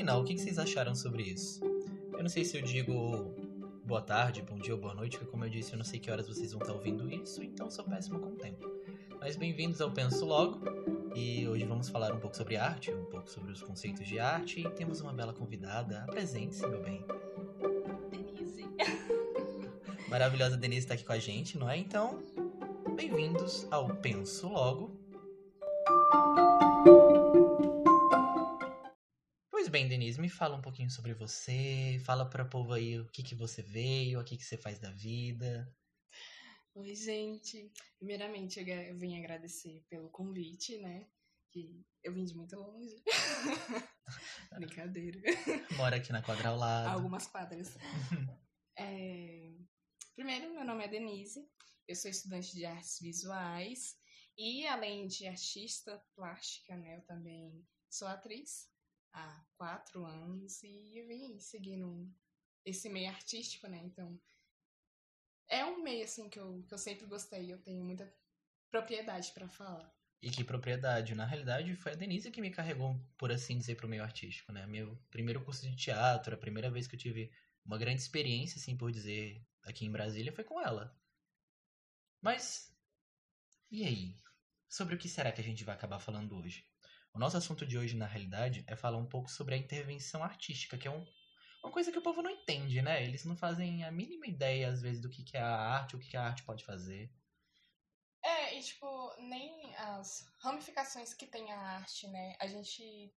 [0.00, 1.62] Afinal, o que vocês acharam sobre isso?
[2.14, 3.34] Eu não sei se eu digo
[3.84, 6.10] boa tarde, bom dia ou boa noite, porque como eu disse, eu não sei que
[6.10, 8.66] horas vocês vão estar ouvindo isso, então sou péssimo com o tempo.
[9.20, 10.58] Mas bem-vindos ao Penso Logo,
[11.14, 14.60] e hoje vamos falar um pouco sobre arte, um pouco sobre os conceitos de arte,
[14.60, 16.02] e temos uma bela convidada.
[16.04, 17.04] Apresente-se, meu bem.
[18.10, 18.64] Denise.
[20.08, 21.76] Maravilhosa Denise está aqui com a gente, não é?
[21.76, 22.22] Então,
[22.96, 24.98] bem-vindos ao Penso Logo.
[29.80, 33.22] Bem, Denise, me fala um pouquinho sobre você, fala para o povo aí o que,
[33.22, 35.74] que você veio, o que, que você faz da vida.
[36.74, 37.72] Oi, gente.
[37.98, 41.08] Primeiramente, eu vim agradecer pelo convite, né?
[41.50, 43.02] Que eu vim de muito longe.
[44.52, 45.18] Brincadeira.
[45.78, 46.88] Mora aqui na quadra ao lado.
[46.88, 47.74] Algumas quadras.
[48.78, 49.52] É,
[50.14, 51.46] Primeiro, meu nome é Denise.
[51.86, 53.94] Eu sou estudante de artes visuais.
[54.38, 56.96] E, além de artista plástica, né?
[56.96, 58.70] Eu também sou atriz
[59.12, 60.62] há quatro anos.
[60.62, 62.12] E eu vim seguindo
[62.64, 63.78] esse meio artístico, né?
[63.84, 64.20] Então,
[65.48, 67.52] é um meio, assim, que eu, que eu sempre gostei.
[67.52, 68.12] Eu tenho muita
[68.70, 69.92] propriedade pra falar.
[70.22, 71.14] E que propriedade.
[71.14, 74.66] Na realidade, foi a Denise que me carregou, por assim dizer, pro meio artístico, né?
[74.66, 77.32] Meu primeiro curso de teatro, a primeira vez que eu tive
[77.64, 80.94] uma grande experiência, assim por dizer, aqui em Brasília, foi com ela.
[82.20, 82.76] Mas,
[83.70, 84.16] e aí?
[84.68, 86.69] Sobre o que será que a gente vai acabar falando hoje?
[87.14, 90.76] O nosso assunto de hoje, na realidade, é falar um pouco sobre a intervenção artística,
[90.76, 91.04] que é um,
[91.62, 93.04] uma coisa que o povo não entende, né?
[93.04, 96.00] Eles não fazem a mínima ideia, às vezes, do que, que é a arte, o
[96.00, 97.12] que, que a arte pode fazer.
[98.22, 98.86] É, e tipo,
[99.18, 102.36] nem as ramificações que tem a arte, né?
[102.38, 103.14] A gente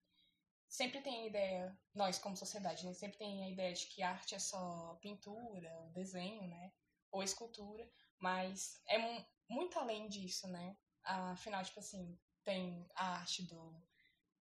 [0.69, 2.93] sempre tem a ideia, nós como sociedade, né?
[2.93, 6.73] Sempre tem a ideia de que arte é só pintura, desenho, né?
[7.11, 10.77] Ou escultura, mas é mu- muito além disso, né?
[11.03, 13.81] Afinal, tipo assim, tem a arte do,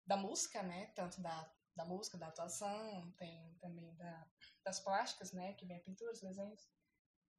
[0.05, 0.87] da música, né?
[0.95, 4.27] Tanto da, da música, da atuação, tem também da,
[4.63, 5.53] das plásticas, né?
[5.53, 6.69] Que vem a pintura, os desenhos.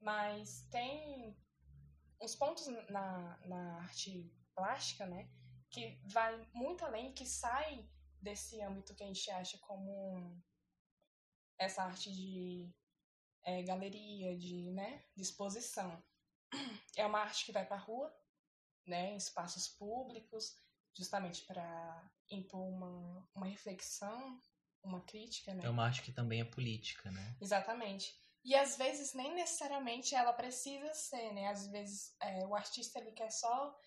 [0.01, 1.37] Mas tem
[2.21, 5.31] uns pontos na, na arte plástica, né,
[5.71, 7.89] que vai muito além, que sai
[8.21, 10.43] desse âmbito que a gente acha como
[11.57, 12.73] essa arte de
[13.45, 16.03] é, galeria, de, né, de exposição.
[16.97, 18.13] É uma arte que vai para a rua,
[18.87, 20.57] né, em espaços públicos,
[20.97, 24.41] justamente para impor uma, uma reflexão,
[24.83, 25.65] uma crítica, né?
[25.65, 27.37] É uma arte que também é política, né?
[27.41, 28.15] Exatamente.
[28.45, 31.49] E às vezes nem necessariamente ela precisa ser, né?
[31.49, 33.79] Às vezes é, o artista ele quer só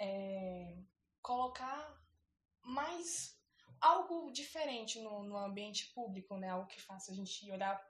[0.00, 0.78] é,
[1.20, 2.02] colocar
[2.62, 3.36] mais
[3.80, 6.48] algo diferente no, no ambiente público, né?
[6.48, 7.80] Algo que faça a gente olhar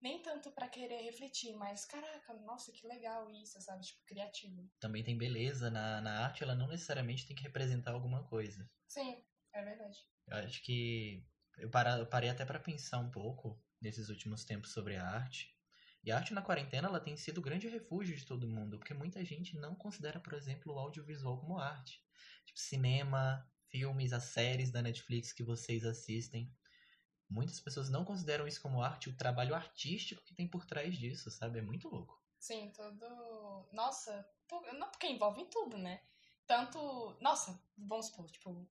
[0.00, 3.84] nem tanto para querer refletir, mas caraca, nossa, que legal isso, sabe?
[3.84, 4.68] Tipo, criativo.
[4.80, 8.68] Também tem beleza na, na arte, ela não necessariamente tem que representar alguma coisa.
[8.86, 9.22] Sim,
[9.52, 9.98] é verdade.
[10.26, 11.26] Eu acho que
[11.58, 15.56] eu, para, eu parei até para pensar um pouco nesses últimos tempos sobre a arte.
[16.04, 18.94] E a arte na quarentena ela tem sido o grande refúgio de todo mundo, porque
[18.94, 22.00] muita gente não considera, por exemplo, o audiovisual como arte.
[22.46, 26.54] Tipo, cinema, filmes, as séries da Netflix que vocês assistem.
[27.28, 31.30] Muitas pessoas não consideram isso como arte, o trabalho artístico que tem por trás disso,
[31.30, 31.58] sabe?
[31.58, 32.18] É muito louco.
[32.38, 33.68] Sim, tudo.
[33.72, 34.26] Nossa,
[34.78, 36.00] não porque envolve tudo, né?
[36.46, 37.18] Tanto.
[37.20, 38.66] Nossa, vamos supor, tipo,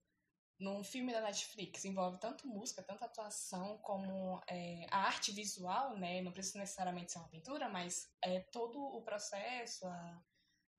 [0.58, 6.20] num filme da Netflix envolve tanto música, tanto atuação, como é, a arte visual, né?
[6.20, 10.22] Não precisa necessariamente ser uma pintura, mas é todo o processo, a.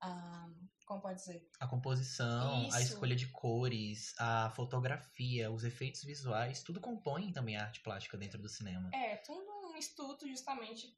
[0.00, 0.48] a
[0.90, 1.48] como pode dizer?
[1.60, 2.94] A composição, a Isso.
[2.94, 8.42] escolha de cores, a fotografia, os efeitos visuais, tudo compõe também a arte plástica dentro
[8.42, 8.90] do cinema.
[8.92, 10.92] É, tudo um estudo justamente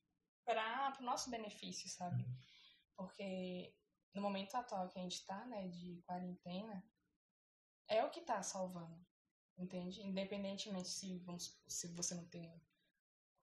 [0.47, 2.23] para o nosso benefício, sabe?
[2.23, 2.39] Uhum.
[2.97, 3.77] Porque
[4.15, 6.83] no momento atual que a gente tá, né, de quarentena,
[7.87, 8.99] é o que tá salvando,
[9.59, 10.01] entende?
[10.01, 12.51] Independentemente se, vamos, se você não tem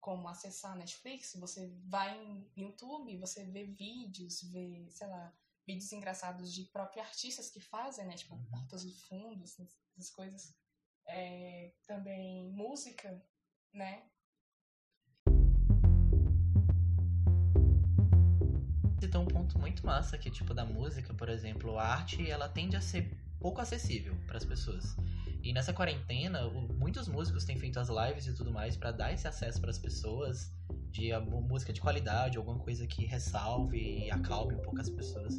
[0.00, 5.36] como acessar a Netflix, você vai em YouTube, você vê vídeos, vê, sei lá,
[5.68, 8.14] vídeos engraçados de próprios artistas que fazem, né?
[8.14, 8.44] Tipo, Uhum.
[8.46, 10.54] portas do fundo, essas, essas coisas.
[11.06, 13.22] É, também música,
[13.72, 14.08] né?
[18.98, 22.76] citou um ponto muito massa que tipo da música, por exemplo, a arte ela tende
[22.76, 24.96] a ser pouco acessível para as pessoas.
[25.42, 29.28] E nessa quarentena, muitos músicos têm feito as lives e tudo mais para dar esse
[29.28, 30.50] acesso para as pessoas
[30.98, 31.12] de
[31.48, 35.38] música de qualidade, alguma coisa que ressalve e acalme um pouco as pessoas.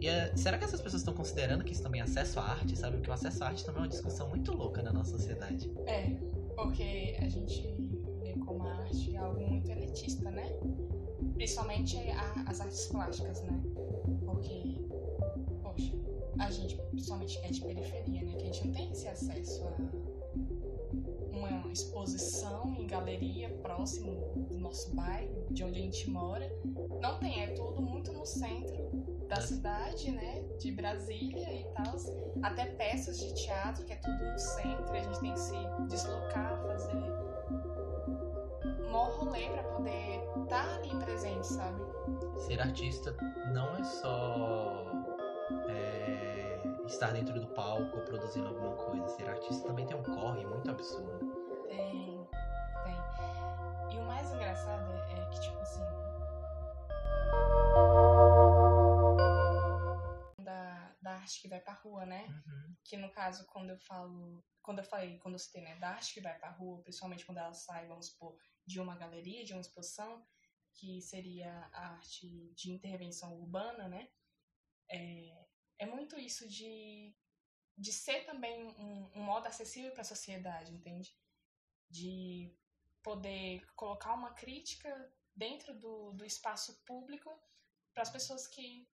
[0.00, 2.76] E é, será que essas pessoas estão considerando que isso também é acesso à arte,
[2.76, 2.96] sabe?
[2.96, 5.70] Porque o acesso à arte também é uma discussão muito louca na nossa sociedade.
[5.86, 6.10] É,
[6.56, 7.62] porque a gente
[8.20, 10.50] vê como a arte algo muito elitista, né?
[11.34, 13.60] Principalmente a- as artes plásticas, né?
[14.24, 14.84] Porque,
[15.62, 15.92] poxa,
[16.38, 18.34] a gente, principalmente é de periferia, né?
[18.34, 19.76] Que a gente não tem esse acesso a
[21.70, 26.50] uma exposição em galeria próximo do nosso bairro, de onde a gente mora.
[27.00, 28.90] Não tem, é tudo muito no centro
[29.28, 30.42] da cidade, né?
[30.58, 31.94] De Brasília e tal.
[32.42, 35.56] Até peças de teatro, que é tudo no centro, a gente tem que se
[35.88, 36.96] deslocar, fazer
[38.88, 41.80] um rolê para poder estar tá ali presente, sabe?
[42.38, 43.16] Ser artista
[43.54, 44.86] não é só
[45.68, 49.08] é, estar dentro do palco produzindo alguma coisa.
[49.10, 51.30] Ser artista também tem um corre muito absurdo.
[51.70, 52.28] Tem,
[52.82, 53.94] tem.
[53.94, 55.80] E o mais engraçado é que, tipo assim.
[60.42, 62.26] Da, da arte que vai pra rua, né?
[62.26, 62.76] Uhum.
[62.84, 64.44] Que no caso, quando eu falo.
[64.62, 65.76] Quando eu falei, quando eu citei, né?
[65.76, 68.36] Da arte que vai pra rua, principalmente quando ela sai, vamos supor,
[68.66, 70.26] de uma galeria, de uma exposição,
[70.74, 74.08] que seria a arte de intervenção urbana, né?
[74.90, 75.46] É,
[75.78, 77.16] é muito isso de,
[77.78, 81.19] de ser também um, um modo acessível para a sociedade, entende?
[81.90, 82.54] De
[83.02, 87.30] poder colocar uma crítica dentro do, do espaço público
[87.92, 88.88] para as pessoas que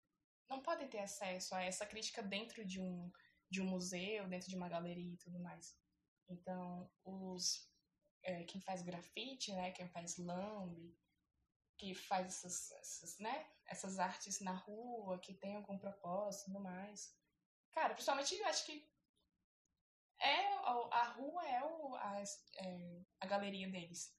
[0.49, 3.11] não podem ter acesso a essa crítica dentro de um,
[3.49, 5.77] de um museu, dentro de uma galeria e tudo mais.
[6.29, 7.69] Então, os,
[8.23, 10.97] é, quem faz grafite, né, quem faz lambe,
[11.77, 16.63] que faz essas, essas, né, essas artes na rua, que tem algum propósito e tudo
[16.63, 17.15] mais.
[17.71, 18.89] Cara, principalmente eu acho que
[20.19, 22.23] é, a rua é, o, a,
[22.59, 24.11] é, a galeria deles.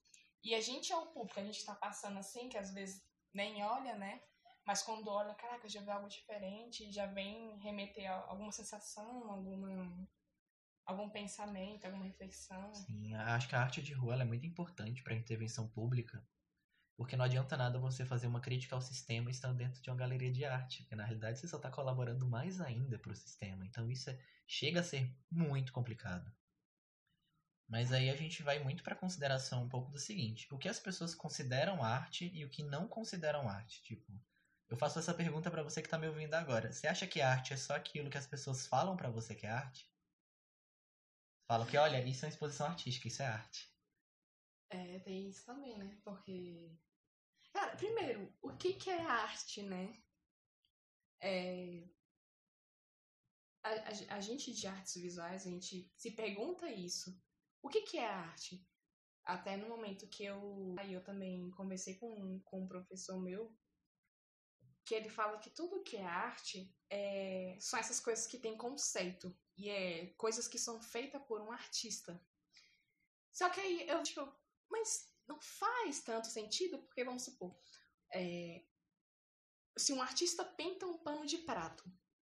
[0.43, 3.03] E a gente é o público, a gente tá passando assim, que às vezes
[3.35, 4.21] nem olha, né?
[4.67, 10.09] Mas quando olha, caraca, já vê algo diferente, já vem remeter a alguma sensação, alguma,
[10.85, 12.75] algum pensamento, alguma reflexão.
[12.75, 16.23] Sim, acho que a arte de rua é muito importante para a intervenção pública,
[16.99, 20.33] porque não adianta nada você fazer uma crítica ao sistema estando dentro de uma galeria
[20.33, 23.65] de arte, porque na realidade você só está colaborando mais ainda para o sistema.
[23.65, 24.19] Então isso é,
[24.49, 26.29] chega a ser muito complicado.
[27.69, 30.81] Mas aí a gente vai muito para consideração um pouco do seguinte: o que as
[30.81, 33.81] pessoas consideram arte e o que não consideram arte.
[33.85, 34.21] Tipo,
[34.69, 36.73] eu faço essa pergunta para você que está me ouvindo agora.
[36.73, 39.51] Você acha que arte é só aquilo que as pessoas falam para você que é
[39.51, 39.89] arte?
[41.47, 43.73] Falam que, olha, isso é uma exposição artística, isso é arte.
[44.71, 45.97] É, tem isso também, né?
[46.05, 46.77] Porque
[47.53, 50.01] Cara, primeiro, o que, que é arte, né?
[51.21, 51.89] É...
[53.63, 57.21] A, a, a, gente de artes visuais, a gente se pergunta isso.
[57.63, 58.67] O que, que é arte?
[59.25, 60.75] Até no momento que eu.
[60.79, 63.55] Aí eu também conversei com, com um professor meu,
[64.87, 69.37] que ele fala que tudo que é arte é, são essas coisas que têm conceito.
[69.57, 72.19] E é coisas que são feitas por um artista.
[73.33, 74.27] Só que aí eu, tipo,
[74.71, 77.57] mas não faz tanto sentido, porque vamos supor,
[78.13, 78.65] é,
[79.77, 81.85] se um artista pinta um pano de prato,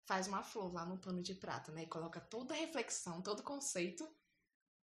[0.06, 3.40] faz uma flor lá no pano de prato, né, e coloca toda a reflexão, todo
[3.40, 4.07] o conceito,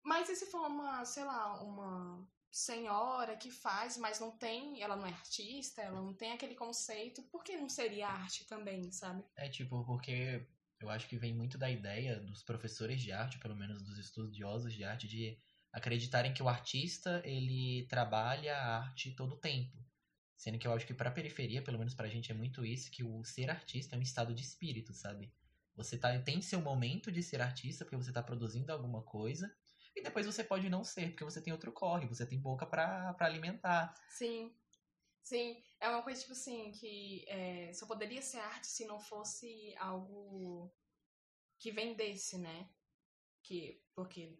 [0.05, 4.97] mas e se for uma, sei lá, uma senhora que faz, mas não tem, ela
[4.97, 9.25] não é artista, ela não tem aquele conceito, por que não seria arte também, sabe?
[9.37, 10.49] É tipo, porque
[10.81, 14.73] eu acho que vem muito da ideia dos professores de arte, pelo menos dos estudiosos
[14.73, 15.39] de arte, de
[15.73, 19.77] acreditarem que o artista ele trabalha a arte todo o tempo.
[20.37, 22.65] Sendo que eu acho que para a periferia, pelo menos para a gente, é muito
[22.65, 25.33] isso, que o ser artista é um estado de espírito, sabe?
[25.75, 29.53] Você tá, tem seu momento de ser artista porque você está produzindo alguma coisa,
[29.95, 33.17] e depois você pode não ser, porque você tem outro corre, você tem boca para
[33.19, 33.93] alimentar.
[34.09, 34.55] Sim.
[35.23, 39.75] Sim, é uma coisa tipo assim, que é, só poderia ser arte se não fosse
[39.77, 40.73] algo
[41.59, 42.71] que vendesse, né?
[43.43, 44.39] Que, porque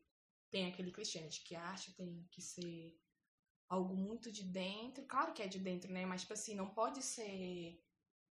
[0.51, 2.99] tem aquele clichê né, de que a arte tem que ser
[3.69, 5.05] algo muito de dentro.
[5.07, 6.07] Claro que é de dentro, né?
[6.07, 7.83] Mas, tipo assim, não pode ser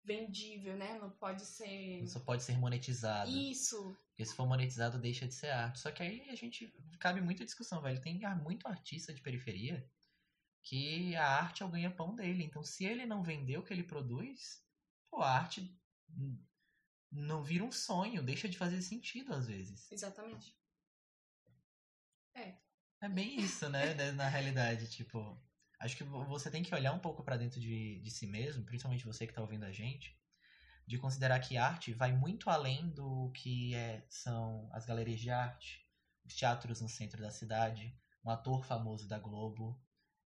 [0.03, 0.97] vendível, né?
[0.99, 2.05] Não pode ser.
[2.07, 3.29] Só pode ser monetizado.
[3.29, 3.95] Isso.
[4.09, 5.79] Porque se for monetizado, deixa de ser arte.
[5.79, 6.73] Só que aí a gente.
[6.99, 8.01] Cabe muita discussão, velho.
[8.01, 9.87] Tem muito artista de periferia
[10.63, 12.43] que a arte é o ganha-pão dele.
[12.43, 14.63] Então, se ele não vender o que ele produz,
[15.09, 15.73] pô, a arte
[17.11, 19.91] não vira um sonho, deixa de fazer sentido às vezes.
[19.91, 20.58] Exatamente.
[22.39, 22.57] É.
[23.01, 23.93] É bem isso, né?
[24.13, 25.37] Na realidade, tipo.
[25.79, 29.05] Acho que você tem que olhar um pouco para dentro de, de si mesmo, principalmente
[29.05, 30.19] você que está ouvindo a gente,
[30.85, 35.87] de considerar que arte vai muito além do que é, são as galerias de arte,
[36.25, 39.81] os teatros no centro da cidade, um ator famoso da Globo.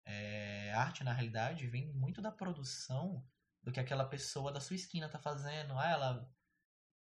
[0.06, 3.26] É, arte, na realidade, vem muito da produção
[3.62, 5.78] do que aquela pessoa da sua esquina está fazendo.
[5.78, 6.34] Ah, ela,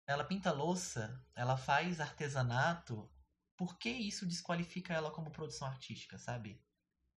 [0.06, 3.10] ela pinta louça, ela faz artesanato,
[3.56, 6.62] por que isso desqualifica ela como produção artística, sabe?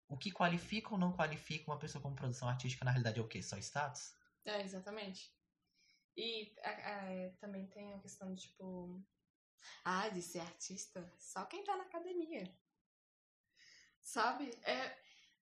[0.09, 3.29] O que qualifica ou não qualifica uma pessoa como produção artística, na realidade, é o
[3.29, 3.43] quê?
[3.43, 4.15] Só status?
[4.45, 5.31] É, exatamente.
[6.17, 9.05] E é, também tem a questão de, tipo...
[9.85, 12.57] Ah, de ser artista, só quem tá na academia.
[14.03, 14.51] Sabe?
[14.63, 14.99] É,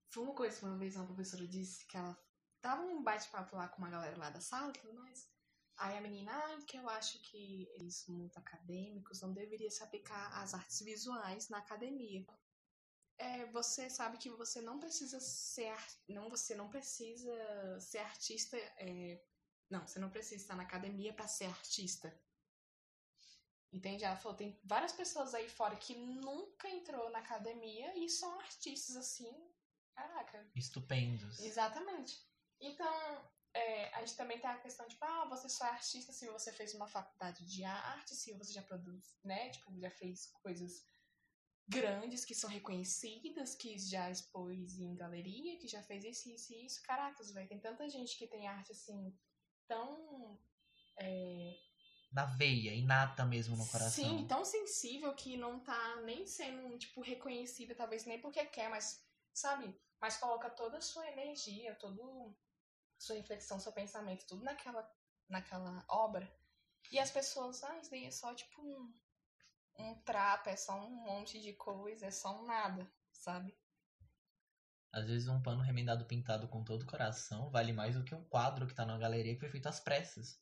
[0.09, 2.17] foi uma coisa que uma vez uma professora disse que ela
[2.61, 5.29] tava num bate-papo lá com uma galera lá da sala e tudo mais.
[5.77, 10.41] Aí a menina, ah, que eu acho que eles muito acadêmicos não deveriam se aplicar
[10.41, 12.25] às artes visuais na academia.
[13.17, 15.74] É, você sabe que você não precisa ser
[16.08, 19.24] não você não precisa ser artista é,
[19.70, 22.13] não você não precisa estar na academia para ser artista.
[23.72, 24.05] Entende?
[24.05, 28.96] Ela falou tem várias pessoas aí fora que nunca entrou na academia e são artistas
[28.96, 29.34] assim
[29.94, 30.50] caraca.
[30.55, 31.39] Estupendos.
[31.39, 32.25] Exatamente.
[32.60, 36.12] Então é, a gente também tem a questão de, tipo, ah, você só é artista
[36.12, 39.50] se você fez uma faculdade de arte, se você já produz, né?
[39.50, 40.85] Tipo, já fez coisas
[41.65, 46.65] grandes que são reconhecidas, que já expôs em galeria, que já fez isso, isso e
[46.65, 46.83] isso.
[46.83, 49.17] Caracas, velho, tem tanta gente que tem arte assim,
[49.67, 50.38] tão.
[51.00, 51.55] É...
[52.12, 54.03] Na veia, inata mesmo no coração.
[54.03, 59.01] Sim, tão sensível que não tá nem sendo, tipo, reconhecida, talvez nem porque quer, mas,
[59.33, 59.74] sabe?
[60.01, 62.35] Mas coloca toda a sua energia, todo
[63.05, 64.89] sua reflexão, seu pensamento, tudo naquela,
[65.29, 66.31] naquela obra.
[66.91, 68.93] E as pessoas, ah, isso daí é só tipo um,
[69.79, 73.55] um trapo, é só um monte de coisa, é só um nada, sabe?
[74.91, 78.24] Às vezes um pano remendado pintado com todo o coração vale mais do que um
[78.24, 80.39] quadro que tá na galeria que foi feito às pressas.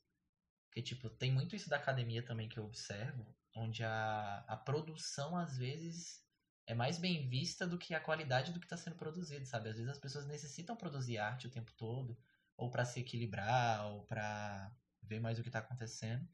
[0.67, 5.35] Porque, tipo, tem muito isso da academia também que eu observo, onde a, a produção,
[5.35, 6.23] às vezes,
[6.65, 9.69] é mais bem vista do que a qualidade do que está sendo produzido, sabe?
[9.69, 12.17] Às vezes as pessoas necessitam produzir arte o tempo todo,
[12.57, 16.27] ou para se equilibrar, ou para ver mais o que está acontecendo.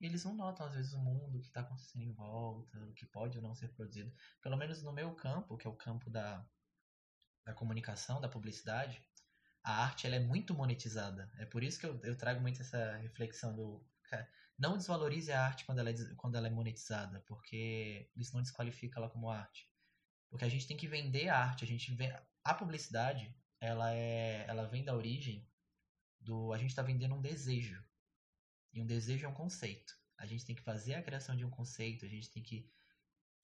[0.00, 2.92] E eles não notam, às vezes, o mundo, o que está acontecendo em volta, o
[2.92, 4.12] que pode ou não ser produzido.
[4.42, 6.46] Pelo menos no meu campo, que é o campo da,
[7.46, 9.02] da comunicação, da publicidade,
[9.62, 11.30] a arte ela é muito monetizada.
[11.38, 13.84] É por isso que eu, eu trago muito essa reflexão do.
[14.58, 18.98] Não desvalorize a arte quando ela, é, quando ela é monetizada, porque isso não desqualifica
[18.98, 19.68] ela como arte.
[20.30, 24.44] Porque a gente tem que vender a arte, a gente vê, a publicidade, ela é
[24.48, 25.46] ela vem da origem
[26.26, 27.82] do a gente está vendendo um desejo.
[28.74, 29.94] E um desejo é um conceito.
[30.18, 32.68] A gente tem que fazer a criação de um conceito, a gente tem que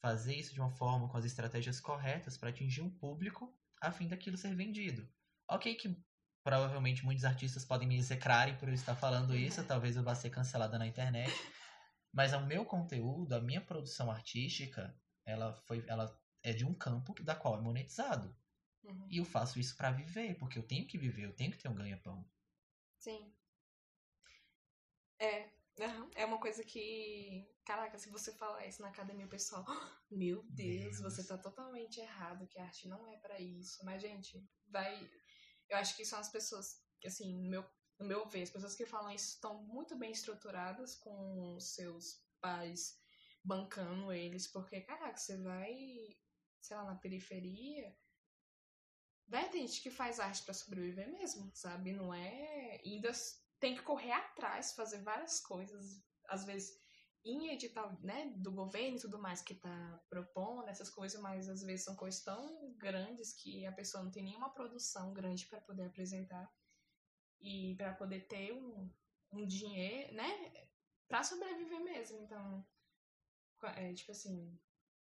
[0.00, 4.08] fazer isso de uma forma com as estratégias corretas para atingir um público a fim
[4.08, 5.08] daquilo ser vendido.
[5.48, 5.96] Ok que
[6.42, 9.66] provavelmente muitos artistas podem me execrarem por eu estar falando isso, uhum.
[9.66, 11.32] talvez eu vá ser cancelada na internet,
[12.12, 17.14] mas o meu conteúdo, a minha produção artística, ela foi ela é de um campo
[17.22, 18.34] da qual é monetizado.
[18.82, 19.06] Uhum.
[19.08, 21.68] E eu faço isso para viver, porque eu tenho que viver, eu tenho que ter
[21.68, 22.28] um ganha-pão.
[23.02, 23.32] Sim.
[25.18, 25.48] É,
[26.16, 30.42] é uma coisa que, caraca, se você falar isso na academia, o pessoal, oh, meu
[30.50, 33.84] Deus, Deus, você tá totalmente errado, que a arte não é para isso.
[33.84, 35.08] Mas, gente, vai.
[35.68, 37.64] Eu acho que são as pessoas, assim, no meu,
[37.98, 42.98] no meu ver, as pessoas que falam isso estão muito bem estruturadas com seus pais
[43.44, 45.74] bancando eles, porque, caraca, você vai,
[46.60, 47.96] sei lá, na periferia,
[49.28, 51.92] Vai ter gente que faz arte para sobreviver mesmo, sabe?
[51.92, 52.80] Não é.
[52.84, 53.10] Ainda
[53.58, 56.76] tem que correr atrás, fazer várias coisas, às vezes
[57.24, 61.62] em edital, né, do governo e tudo mais que tá propondo essas coisas, mas às
[61.62, 65.84] vezes são coisas tão grandes que a pessoa não tem nenhuma produção grande para poder
[65.84, 66.52] apresentar
[67.40, 68.90] e para poder ter um,
[69.32, 70.68] um dinheiro, né,
[71.06, 72.18] para sobreviver mesmo.
[72.18, 72.66] Então,
[73.76, 74.58] é tipo assim,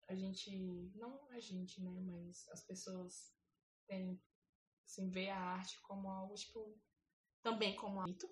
[0.09, 0.51] a gente,
[0.97, 3.33] não a gente, né, mas as pessoas
[3.87, 4.21] tem,
[4.87, 6.79] assim, ver a arte como algo, tipo,
[7.43, 8.29] também como um mito,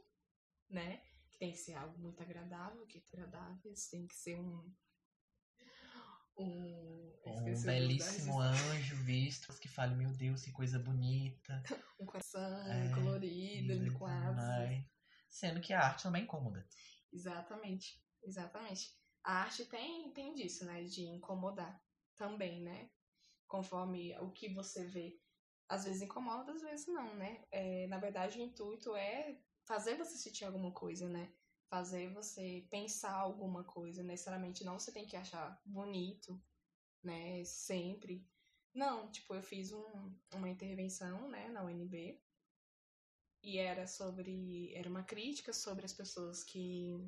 [0.69, 1.03] né?
[1.31, 4.75] Que tem que ser algo muito agradável, que é agradável, tem que ser um.
[6.37, 11.63] Um, um belíssimo anjo visto que fale, meu Deus, que coisa bonita.
[12.01, 14.83] um coração é, colorido, com asas.
[15.29, 16.67] Sendo que a arte também é incômoda.
[17.13, 18.91] Exatamente, exatamente.
[19.23, 20.83] A arte tem, tem disso, né?
[20.85, 21.81] De incomodar
[22.17, 22.91] também, né?
[23.47, 25.21] Conforme o que você vê
[25.71, 27.45] às vezes incomoda, às vezes não, né?
[27.53, 31.33] É, na verdade, o intuito é fazer você sentir alguma coisa, né?
[31.69, 34.03] Fazer você pensar alguma coisa.
[34.03, 36.43] Necessariamente não você tem que achar bonito,
[37.05, 37.45] né?
[37.45, 38.27] Sempre.
[38.75, 42.21] Não, tipo, eu fiz um, uma intervenção, né, na UNB.
[43.43, 44.75] E era sobre.
[44.75, 46.99] Era uma crítica sobre as pessoas que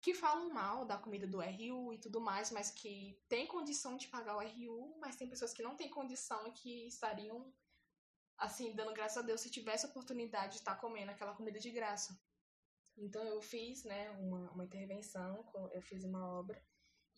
[0.00, 4.08] que falam mal da comida do RU e tudo mais, mas que tem condição de
[4.08, 7.52] pagar o RU, mas tem pessoas que não têm condição e que estariam,
[8.38, 12.18] assim, dando graças a Deus se tivesse oportunidade de estar comendo aquela comida de graça.
[12.96, 16.62] Então eu fiz, né, uma, uma intervenção, eu fiz uma obra,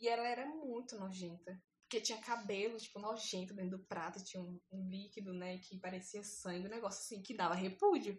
[0.00, 1.60] e ela era muito nojenta.
[1.82, 6.24] Porque tinha cabelo, tipo, nojento dentro do prato, tinha um, um líquido, né, que parecia
[6.24, 8.16] sangue, um negócio assim que dava repúdio.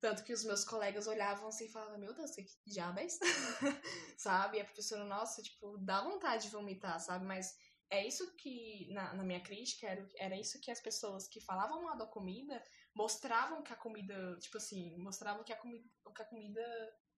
[0.00, 3.18] Tanto que os meus colegas olhavam assim e falavam, meu Deus, que diabo é isso?
[4.18, 4.58] sabe?
[4.58, 7.24] E a professora, nossa, tipo, dá vontade de vomitar, sabe?
[7.24, 7.56] Mas
[7.90, 11.82] é isso que, na, na minha crítica, era, era isso que as pessoas que falavam
[11.82, 12.62] mal da comida
[12.94, 16.62] mostravam que a comida, tipo assim, mostravam que a comida, o que a comida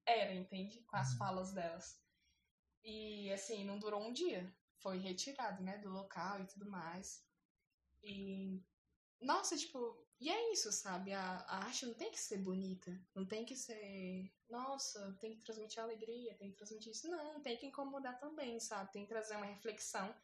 [0.06, 0.82] era, entende?
[0.84, 1.18] Com as uhum.
[1.18, 2.00] falas delas.
[2.84, 4.54] E, assim, não durou um dia.
[4.80, 7.24] Foi retirado, né, do local e tudo mais.
[8.02, 8.62] E,
[9.20, 11.12] nossa, tipo, e é isso, sabe?
[11.12, 12.90] A, a arte não tem que ser bonita.
[13.14, 17.08] Não tem que ser, nossa, tem que transmitir alegria, tem que transmitir isso.
[17.08, 18.92] Não, tem que incomodar também, sabe?
[18.92, 20.14] Tem que trazer uma reflexão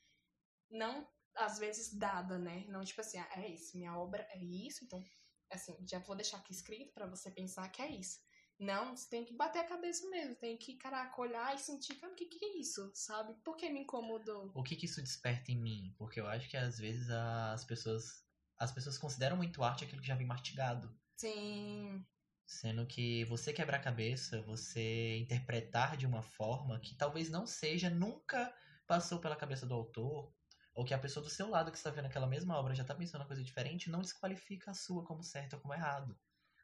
[0.71, 2.65] não às vezes dada, né?
[2.69, 5.05] Não tipo assim, ah, é isso, minha obra é isso, então
[5.51, 8.19] assim, já vou deixar aqui escrito para você pensar que é isso.
[8.59, 12.13] Não, você tem que bater a cabeça mesmo, tem que, caraca, olhar e sentir, cara,
[12.13, 13.35] o que, que é isso, sabe?
[13.45, 14.51] Por que me incomodou?
[14.55, 15.93] O que, que isso desperta em mim?
[15.99, 18.24] Porque eu acho que às vezes as pessoas
[18.59, 20.97] as pessoas consideram muito arte aquilo que já vem mastigado.
[21.17, 22.05] Sim.
[22.47, 27.89] Sendo que você quebrar a cabeça, você interpretar de uma forma que talvez não seja,
[27.89, 28.55] nunca
[28.87, 30.33] passou pela cabeça do autor,
[30.75, 32.95] ou que a pessoa do seu lado que está vendo aquela mesma obra já está
[32.95, 36.19] pensando uma coisa diferente, não desqualifica a sua como certo ou como errado.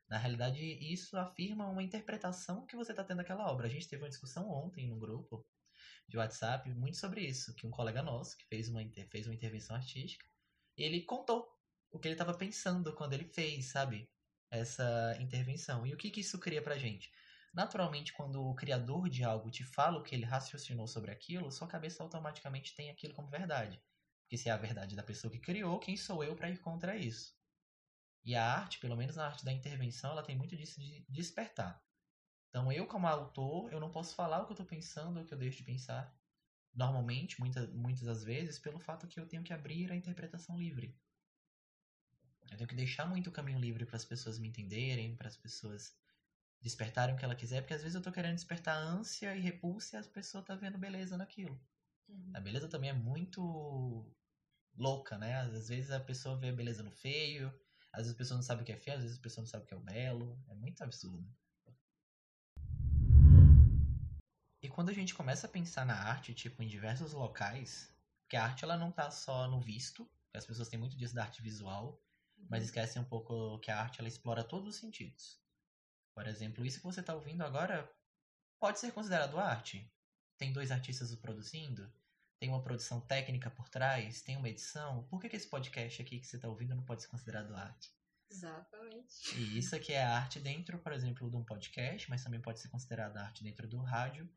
[0.09, 3.69] Na realidade, isso afirma uma interpretação que você está tendo daquela obra.
[3.69, 5.47] A gente teve uma discussão ontem no grupo
[6.09, 9.77] de WhatsApp muito sobre isso, que um colega nosso que fez uma, fez uma intervenção
[9.77, 10.27] artística,
[10.77, 11.49] ele contou
[11.91, 14.11] o que ele estava pensando quando ele fez, sabe?
[14.51, 15.87] Essa intervenção.
[15.87, 17.11] E o que, que isso cria pra gente?
[17.53, 21.67] Naturalmente, quando o criador de algo te fala o que ele raciocinou sobre aquilo, sua
[21.67, 23.83] cabeça automaticamente tem aquilo como verdade.
[24.23, 26.97] Porque se é a verdade da pessoa que criou, quem sou eu para ir contra
[26.97, 27.35] isso?
[28.25, 31.83] E a arte, pelo menos a arte da intervenção, ela tem muito disso de despertar.
[32.49, 35.35] Então, eu como autor, eu não posso falar o que eu estou pensando, o que
[35.35, 36.15] eu deixo de pensar.
[36.75, 40.97] Normalmente, muitas, muitas das vezes, pelo fato que eu tenho que abrir a interpretação livre.
[42.51, 45.37] Eu tenho que deixar muito o caminho livre para as pessoas me entenderem, para as
[45.37, 45.95] pessoas
[46.61, 49.97] despertarem o que ela quiser, porque às vezes eu estou querendo despertar ânsia e repulsa
[49.97, 51.59] e a pessoa está vendo beleza naquilo.
[52.09, 52.33] Uhum.
[52.35, 54.13] A beleza também é muito
[54.77, 55.41] louca, né?
[55.41, 57.49] Às vezes a pessoa vê beleza no feio,
[57.93, 59.49] às vezes a pessoa não sabe o que é feio, às vezes a pessoa não
[59.49, 60.43] sabe o que é o belo.
[60.49, 61.27] É muito absurdo.
[64.63, 67.91] E quando a gente começa a pensar na arte, tipo, em diversos locais,
[68.29, 71.23] que a arte ela não tá só no visto, as pessoas têm muito disso da
[71.23, 72.01] arte visual,
[72.49, 75.41] mas esquecem um pouco que a arte ela explora todos os sentidos.
[76.15, 77.91] Por exemplo, isso que você está ouvindo agora
[78.59, 79.91] pode ser considerado arte.
[80.37, 81.93] Tem dois artistas o produzindo,
[82.39, 86.19] tem uma produção técnica por trás, tem uma edição, por que, que esse podcast aqui
[86.19, 87.91] que você está ouvindo não pode ser considerado arte?
[88.31, 89.37] Exatamente.
[89.37, 92.69] E isso aqui é arte dentro, por exemplo, de um podcast, mas também pode ser
[92.69, 94.29] considerada arte dentro do rádio.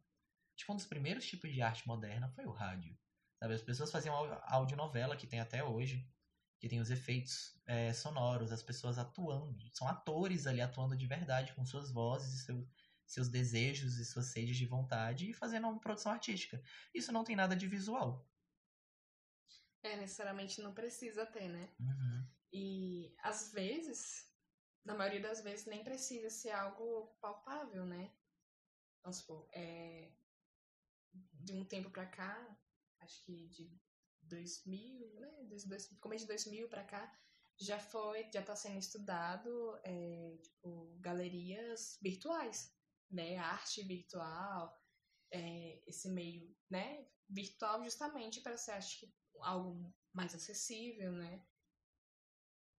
[0.56, 2.98] Tipo, um dos primeiros tipos de arte moderna foi o rádio.
[3.40, 6.08] Sabe, as pessoas faziam audionovela, que tem até hoje,
[6.64, 11.54] que tem os efeitos é, sonoros, as pessoas atuando, são atores ali atuando de verdade,
[11.54, 12.66] com suas vozes e seu,
[13.06, 16.64] seus desejos e suas sedes de vontade e fazendo uma produção artística.
[16.94, 18.26] Isso não tem nada de visual.
[19.84, 21.70] É, necessariamente não precisa ter, né?
[21.78, 22.26] Uhum.
[22.54, 24.32] E às vezes,
[24.86, 28.10] na maioria das vezes, nem precisa ser algo palpável, né?
[29.04, 30.14] Vamos supor, é,
[31.12, 32.58] de um tempo pra cá,
[33.02, 33.78] acho que de
[34.28, 35.46] 2000, né?
[35.48, 37.12] Desde dois, começo de 2000 pra cá,
[37.60, 42.74] já foi, já está sendo estudado, é, tipo, galerias virtuais
[43.14, 44.76] né, arte virtual,
[45.32, 51.46] é, esse meio, né, virtual justamente para ser, acho que, algo mais acessível, né,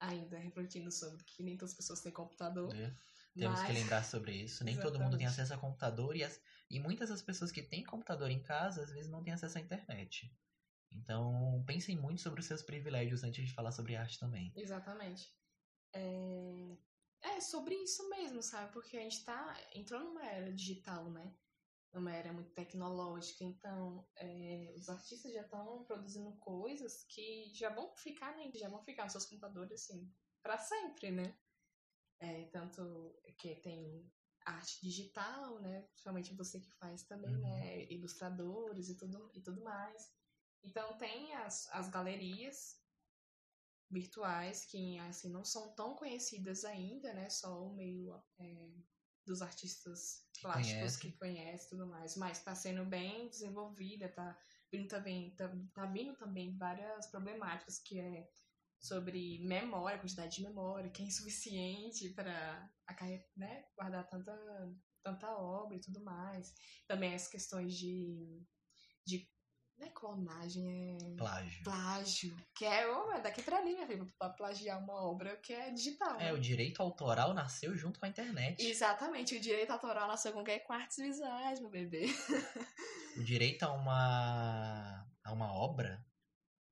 [0.01, 2.75] ainda refletindo sobre que nem todas as pessoas têm computador.
[2.75, 2.95] É.
[3.37, 3.67] Temos mas...
[3.67, 4.63] que lembrar sobre isso.
[4.63, 4.93] Nem Exatamente.
[4.93, 6.41] todo mundo tem acesso a computador e, as...
[6.71, 9.61] e muitas das pessoas que têm computador em casa às vezes não têm acesso à
[9.61, 10.33] internet.
[10.95, 14.53] Então, pensem muito sobre os seus privilégios antes de falar sobre arte também.
[14.57, 15.33] Exatamente.
[15.93, 16.77] É...
[17.25, 18.71] É sobre isso mesmo, sabe?
[18.73, 21.35] Porque a gente tá entrou numa era digital, né?
[21.91, 27.97] Numa era muito tecnológica, então é, os artistas já estão produzindo coisas que já vão
[27.97, 28.51] ficar, né?
[28.55, 31.35] Já vão ficar nos seus computadores, assim, para sempre, né?
[32.21, 34.13] É, tanto que tem
[34.45, 35.83] arte digital, né?
[35.93, 37.41] Principalmente você que faz também, uhum.
[37.41, 37.85] né?
[37.85, 40.13] Ilustradores e tudo, e tudo mais.
[40.65, 42.83] Então tem as, as galerias
[43.91, 47.29] virtuais que assim não são tão conhecidas ainda, né?
[47.31, 48.71] Só o meio é,
[49.27, 54.39] dos artistas plásticos que conhece tudo mais, mas está sendo bem desenvolvida, tá
[54.73, 58.29] vindo também tá, tá vindo também várias problemáticas que é
[58.81, 62.71] sobre memória, quantidade de memória, que é insuficiente para
[63.37, 64.33] né, guardar tanta
[65.03, 66.53] tanta obra e tudo mais.
[66.89, 68.43] Também as questões de,
[69.07, 69.31] de
[69.79, 71.17] não é clonagem, é.
[71.17, 71.65] Plágio.
[71.65, 72.37] Plágio.
[72.55, 75.71] Que é, oh, é daqui pra ali, minha filha, pra plagiar uma obra que é
[75.71, 76.15] digital.
[76.21, 76.33] É, né?
[76.33, 78.65] o direito autoral nasceu junto com a internet.
[78.65, 80.61] Exatamente, o direito autoral nasceu com quem?
[80.61, 82.07] Com artes visuais, meu bebê.
[83.17, 86.05] o direito a uma, a uma obra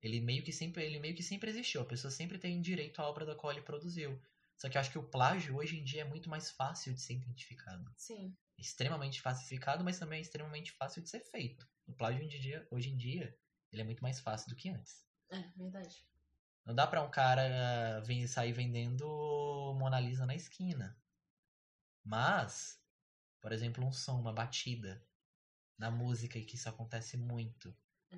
[0.00, 1.82] Ele meio que sempre, ele meio que sempre existiu.
[1.82, 4.20] A pessoa sempre tem direito à obra da qual ele produziu.
[4.56, 7.00] Só que eu acho que o plágio hoje em dia é muito mais fácil de
[7.00, 7.92] ser identificado.
[7.96, 8.36] Sim.
[8.56, 11.66] Extremamente falsificado, mas também é extremamente fácil de ser feito.
[11.86, 13.38] O plágio hoje em dia, hoje em dia
[13.70, 15.06] ele é muito mais fácil do que antes.
[15.30, 16.06] É, verdade.
[16.64, 19.06] Não dá pra um cara vir sair vendendo
[19.78, 20.96] Mona Lisa na esquina.
[22.04, 22.80] Mas,
[23.40, 25.04] por exemplo, um som, uma batida
[25.78, 27.76] na música, e que isso acontece muito.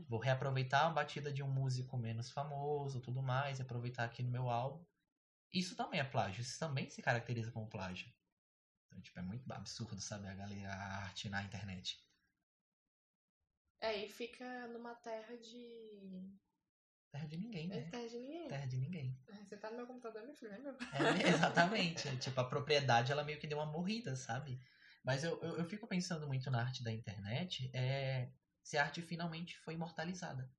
[0.09, 4.31] Vou reaproveitar a batida de um músico menos famoso, tudo mais, e aproveitar aqui no
[4.31, 4.85] meu álbum.
[5.53, 8.12] Isso também é plágio, isso também se caracteriza como plágio.
[8.87, 12.03] Então, tipo, é muito absurdo, sabe, a galera, a arte na internet.
[13.80, 16.32] É, e fica numa terra de.
[17.10, 17.90] Terra de ninguém, É né?
[17.90, 18.48] terra de ninguém.
[18.48, 19.22] Terra de ninguém.
[19.28, 20.72] É, Você tá no meu computador, meu filho, é meu.
[20.72, 22.16] É, exatamente.
[22.16, 24.58] tipo, a propriedade, ela meio que deu uma morrida, sabe?
[25.04, 28.32] Mas eu, eu, eu fico pensando muito na arte da internet, é
[28.62, 30.50] se a arte finalmente foi imortalizada.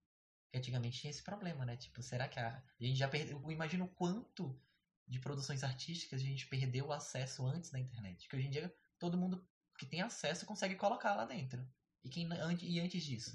[0.45, 1.75] Porque antigamente tinha esse problema, né?
[1.75, 3.41] Tipo, será que a, a gente já perdeu...
[3.41, 4.62] Eu imagino quanto
[5.08, 8.30] de produções artísticas a gente perdeu o acesso antes da internet.
[8.30, 9.45] Que hoje em dia todo mundo
[9.78, 11.67] que tem acesso consegue colocar lá dentro.
[12.06, 13.32] E, quem, an- e antes disso?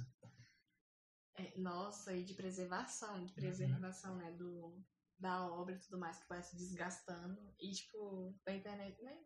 [1.37, 3.27] É, nossa, e de preservação, Uhum.
[3.27, 4.85] de preservação, né, do,
[5.19, 7.55] da obra e tudo mais que vai se desgastando.
[7.59, 9.25] E, tipo, da internet, né?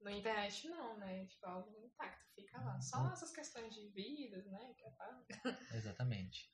[0.00, 1.26] Na internet não, né?
[1.26, 2.80] Tipo, algo intacto fica lá.
[2.80, 3.12] Só Uhum.
[3.12, 4.74] essas questões de vidas, né?
[4.74, 4.94] Que é.
[5.76, 6.52] Exatamente.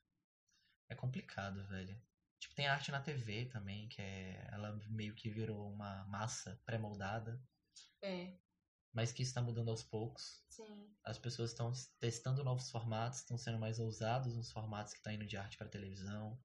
[0.91, 2.01] É complicado, velho.
[2.41, 4.49] Tipo, tem arte na TV também, que é.
[4.53, 7.43] Ela meio que virou uma massa pré-moldada.
[8.03, 8.41] É,
[8.92, 10.42] mas que está mudando aos poucos.
[10.48, 10.88] sim.
[11.05, 15.26] As pessoas estão testando novos formatos, estão sendo mais ousados nos formatos que estão indo
[15.26, 16.38] de arte para televisão.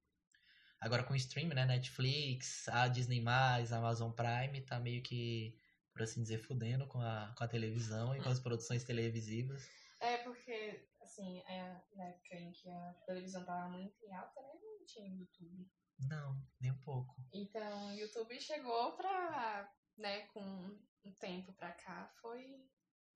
[0.80, 5.58] Agora com o stream, né, Netflix, a Disney+, a Amazon Prime tá meio que,
[5.92, 9.68] por assim dizer, fudendo com a, com a televisão e com as produções televisivas.
[10.00, 14.50] É porque, assim, é, na época em que a televisão tava muito em alta, né?
[14.62, 15.68] Não tinha YouTube.
[15.98, 17.16] Não, nem um pouco.
[17.34, 22.68] Então, o YouTube chegou pra, né, com um tempo pra cá, foi,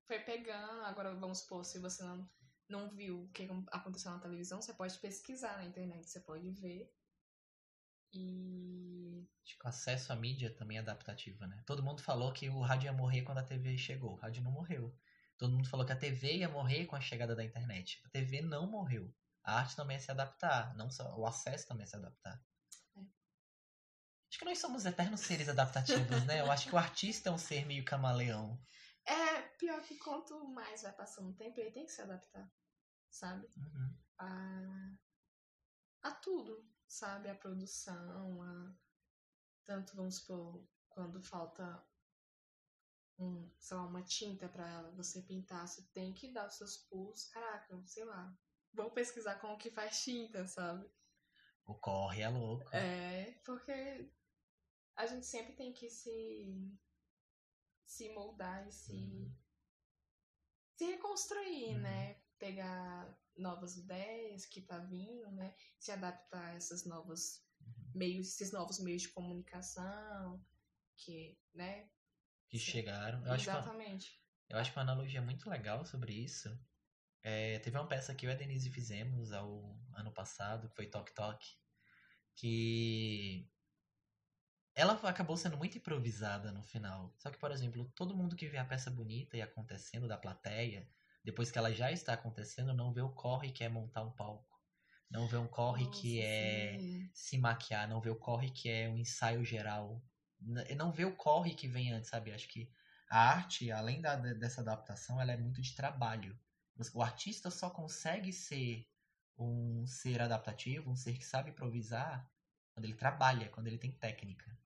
[0.06, 0.82] foi pegando.
[0.84, 2.28] Agora, vamos supor, se você não,
[2.68, 6.92] não viu o que aconteceu na televisão, você pode pesquisar na internet, você pode ver.
[8.12, 9.28] E.
[9.44, 11.62] Acho que o acesso à mídia também é adaptativo, né?
[11.66, 14.12] Todo mundo falou que o rádio ia morrer quando a TV chegou.
[14.12, 14.94] O rádio não morreu.
[15.38, 18.00] Todo mundo falou que a TV ia morrer com a chegada da internet.
[18.04, 19.12] A TV não morreu.
[19.42, 22.40] A arte também é se adaptar, não só o acesso também é se adaptar.
[24.30, 26.40] Acho que nós somos eternos seres adaptativos, né?
[26.40, 28.56] Eu acho que o artista é um ser meio camaleão.
[29.04, 32.48] É, pior que quanto mais vai passando o tempo, ele tem que se adaptar,
[33.10, 33.48] sabe?
[33.56, 33.98] Uhum.
[34.18, 34.92] a,
[36.02, 37.28] a tudo, sabe?
[37.28, 38.72] A produção, a
[39.64, 41.84] tanto vamos supor, quando falta
[43.18, 47.24] um, sei lá, uma tinta pra você pintar, você tem que dar os seus pulos,
[47.26, 48.32] caraca, sei lá.
[48.72, 50.88] Vamos pesquisar como que faz tinta, sabe?
[51.66, 52.68] O corre é louco.
[52.72, 54.08] É, porque
[55.00, 56.78] a gente sempre tem que se
[57.84, 59.36] se moldar e se Uhum.
[60.76, 61.80] se reconstruir, Uhum.
[61.82, 62.14] né?
[62.38, 65.54] Pegar novas ideias que tá vindo, né?
[65.78, 67.92] Se adaptar a essas novas Uhum.
[67.94, 70.44] meios, esses novos meios de comunicação
[70.96, 71.90] que, né?
[72.48, 72.72] Que Sim.
[72.72, 73.24] chegaram.
[73.26, 74.22] Eu acho, uma- Exatamente.
[74.48, 76.48] eu acho que uma analogia muito legal sobre isso.
[77.22, 80.86] É, teve uma peça que eu e a Denise fizemos ao ano passado, que foi
[80.88, 81.46] Tok Tok,
[82.34, 83.50] que
[84.80, 87.14] ela acabou sendo muito improvisada no final.
[87.18, 90.88] Só que, por exemplo, todo mundo que vê a peça bonita e acontecendo da plateia,
[91.24, 94.48] depois que ela já está acontecendo, não vê o corre que é montar um palco.
[95.10, 97.10] Não vê um corre que Nossa, é sim.
[97.12, 100.02] se maquiar, não vê o corre que é um ensaio geral.
[100.40, 102.32] Não vê o corre que vem antes, sabe?
[102.32, 102.70] Acho que
[103.10, 106.38] a arte, além da, dessa adaptação, ela é muito de trabalho.
[106.94, 108.88] O artista só consegue ser
[109.36, 112.30] um ser adaptativo, um ser que sabe improvisar,
[112.72, 114.56] quando ele trabalha, quando ele tem técnica.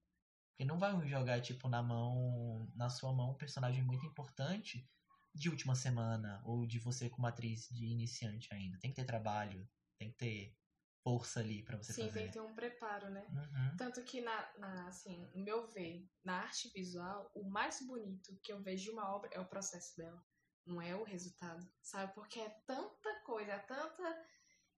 [0.54, 4.88] Porque não vai jogar, tipo, na mão, na sua mão, um personagem muito importante
[5.34, 8.78] de última semana, ou de você como atriz de iniciante ainda.
[8.78, 10.56] Tem que ter trabalho, tem que ter
[11.02, 12.14] força ali pra você Sim, fazer.
[12.14, 13.26] tem que ter um preparo, né?
[13.28, 13.76] Uhum.
[13.76, 18.52] Tanto que, na, na, assim, no meu ver, na arte visual, o mais bonito que
[18.52, 20.24] eu vejo de uma obra é o processo dela.
[20.64, 22.14] Não é o resultado, sabe?
[22.14, 24.24] Porque é tanta coisa, é tanta.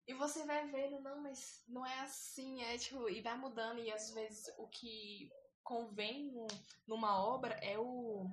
[0.08, 3.92] E você vai vendo, não, mas não é assim, é tipo, e vai mudando, e
[3.92, 5.28] às vezes o que
[5.66, 6.46] convém num-
[6.86, 8.30] numa obra é o.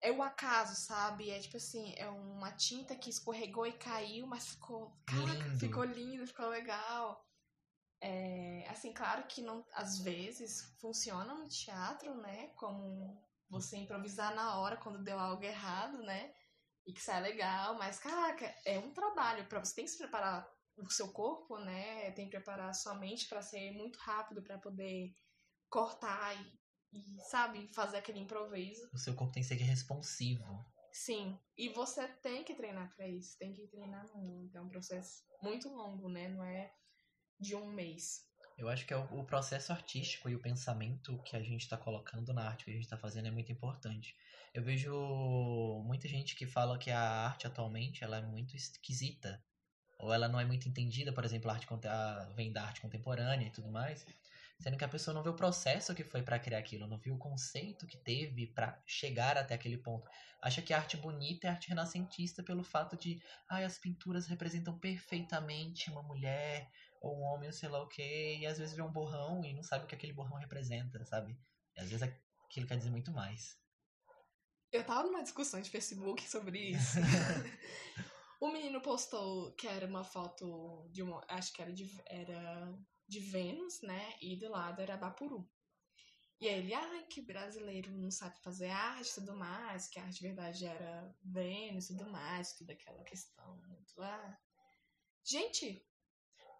[0.00, 1.30] É o acaso, sabe?
[1.30, 4.92] É tipo assim, é uma tinta que escorregou e caiu, mas ficou.
[5.06, 5.58] Caraca, Lindo.
[5.58, 7.24] ficou lindo, ficou legal.
[8.00, 12.48] É, assim, claro que não, às vezes funciona no teatro, né?
[12.56, 13.16] Como
[13.48, 16.34] você improvisar na hora quando deu algo errado, né?
[16.84, 20.44] E que sai legal, mas caraca, é um trabalho para você tem que se preparar
[20.76, 22.10] o seu corpo, né?
[22.10, 25.14] Tem que preparar a sua mente para ser muito rápido para poder
[25.72, 28.88] cortar e, e, sabe, fazer aquele improviso.
[28.92, 30.64] O seu corpo tem que ser responsivo.
[30.92, 34.56] Sim, e você tem que treinar para isso, tem que treinar muito.
[34.56, 36.28] É um processo muito longo, né?
[36.28, 36.70] Não é
[37.40, 38.30] de um mês.
[38.58, 41.78] Eu acho que é o, o processo artístico e o pensamento que a gente está
[41.78, 44.14] colocando na arte que a gente está fazendo é muito importante.
[44.52, 44.92] Eu vejo
[45.86, 49.42] muita gente que fala que a arte atualmente ela é muito esquisita
[50.02, 53.46] ou ela não é muito entendida, por exemplo, a arte a, vem da arte contemporânea
[53.46, 54.04] e tudo mais,
[54.58, 57.14] sendo que a pessoa não vê o processo que foi para criar aquilo, não viu
[57.14, 60.10] o conceito que teve para chegar até aquele ponto.
[60.42, 64.76] Acha que a arte bonita é arte renascentista pelo fato de, ai, as pinturas representam
[64.76, 66.68] perfeitamente uma mulher
[67.00, 69.62] ou um homem, sei lá o quê, e às vezes vê um borrão e não
[69.62, 71.38] sabe o que aquele borrão representa, sabe?
[71.76, 73.56] E às vezes aquilo quer dizer muito mais.
[74.72, 76.98] Eu tava numa discussão de Facebook sobre isso.
[78.42, 81.24] O menino postou que era uma foto de uma.
[81.28, 82.76] Acho que era de, era
[83.06, 84.16] de Vênus, né?
[84.20, 85.48] E do lado era Bapuru.
[86.40, 90.02] E aí ele, ai, que brasileiro não sabe fazer arte e tudo mais, que a
[90.02, 94.02] arte de verdade era Vênus e tudo mais, tudo aquela questão muito.
[94.02, 94.36] Ah.
[95.24, 95.86] Gente,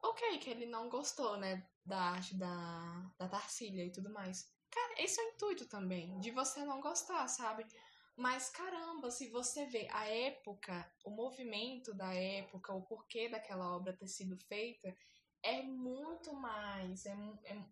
[0.04, 4.48] ok, que ele não gostou, né, da arte da, da Tarsília e tudo mais.
[4.70, 7.66] Cara, esse é o intuito também, de você não gostar, sabe?
[8.16, 13.96] Mas caramba, se você vê a época, o movimento da época, o porquê daquela obra
[13.96, 14.94] ter sido feita,
[15.42, 17.06] é muito mais.
[17.06, 17.64] É, é,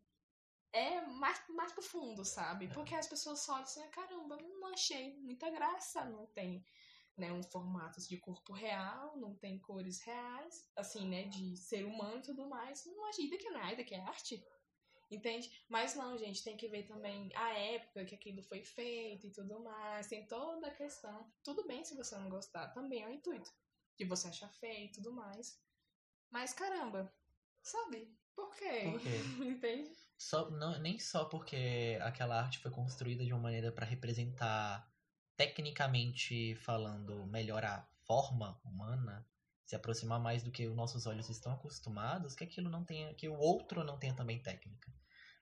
[0.73, 2.67] é mais, mais profundo, sabe?
[2.67, 2.69] É.
[2.69, 6.65] Porque as pessoas só dizem, caramba, não achei muita graça, não tem
[7.17, 12.19] né, um formato de corpo real, não tem cores reais, assim, né, de ser humano
[12.19, 12.87] e tudo mais.
[12.87, 14.43] Não achei, que não é, que é arte.
[15.11, 15.51] Entende?
[15.69, 19.59] Mas não, gente, tem que ver também a época que aquilo foi feito e tudo
[19.59, 20.07] mais.
[20.07, 21.33] Tem toda a questão.
[21.43, 23.51] Tudo bem se você não gostar, também é o intuito.
[23.99, 25.61] De você achar feio e tudo mais.
[26.31, 27.13] Mas caramba,
[27.61, 28.17] sabe?
[28.37, 28.83] Por quê?
[28.85, 29.17] Por quê?
[29.43, 29.91] Entende?
[30.17, 34.89] Só, não, nem só porque aquela arte foi construída de uma maneira para representar,
[35.37, 39.27] tecnicamente falando, melhor a forma humana,
[39.71, 43.29] se aproximar mais do que os nossos olhos estão acostumados, que aquilo não tenha, que
[43.29, 44.93] o outro não tenha também técnica.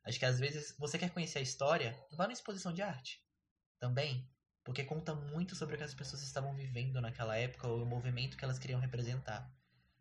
[0.04, 3.24] Acho que às vezes você quer conhecer a história, vá na exposição de arte
[3.80, 4.30] também,
[4.62, 8.36] porque conta muito sobre o que as pessoas estavam vivendo naquela época, ou o movimento
[8.36, 9.50] que elas queriam representar.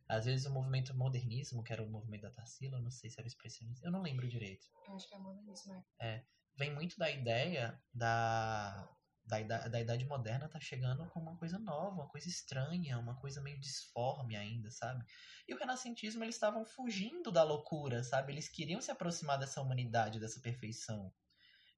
[0.09, 3.25] Às vezes o movimento modernismo, que era o movimento da Tarsila, não sei se era
[3.25, 4.67] o expressionismo, eu não lembro direito.
[4.85, 6.05] Eu acho que é modernismo, é.
[6.05, 6.25] É,
[6.57, 8.89] vem muito da ideia da
[9.27, 13.15] da, idade, da idade moderna tá chegando com uma coisa nova, uma coisa estranha, uma
[13.15, 15.05] coisa meio disforme ainda, sabe?
[15.47, 18.31] E o renascentismo, eles estavam fugindo da loucura, sabe?
[18.31, 21.13] Eles queriam se aproximar dessa humanidade, dessa perfeição.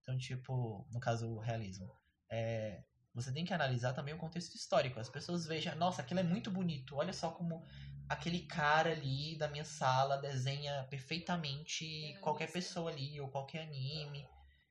[0.04, 1.92] Então, tipo, no caso, o realismo.
[2.32, 2.84] É,
[3.14, 5.00] você tem que analisar também o contexto histórico.
[5.00, 6.96] As pessoas vejam, nossa, aquilo é muito bonito.
[6.96, 7.66] Olha só como
[8.08, 14.28] aquele cara ali da minha sala desenha perfeitamente qualquer pessoa ali, ou qualquer anime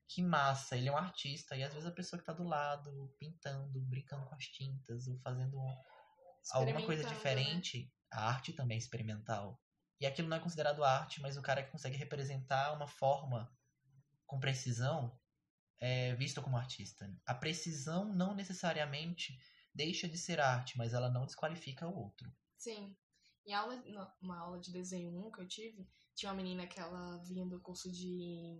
[0.08, 3.14] que massa, ele é um artista, e às vezes a pessoa que tá do lado,
[3.18, 5.58] pintando, brincando com as tintas, ou fazendo
[6.52, 7.08] alguma coisa né?
[7.10, 7.90] diferente, né?
[8.12, 9.60] a arte também é experimental.
[10.00, 13.52] E aquilo não é considerado arte, mas o cara que consegue representar uma forma
[14.26, 15.18] com precisão
[15.80, 17.12] é visto como artista.
[17.26, 19.38] A precisão não necessariamente
[19.74, 22.32] deixa de ser arte, mas ela não desqualifica o outro.
[22.56, 22.96] Sim.
[23.44, 23.82] Em aula,
[24.20, 27.60] uma aula de desenho 1 que eu tive, tinha uma menina que ela vinha do
[27.60, 28.58] curso de